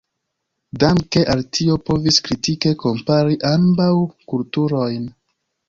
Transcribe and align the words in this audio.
Danke 0.83 1.21
al 1.33 1.43
tio 1.57 1.75
povis 1.91 2.17
kritike 2.29 2.73
kompari 2.87 3.39
ambaŭ 3.53 3.93
kulturojn. 4.35 5.09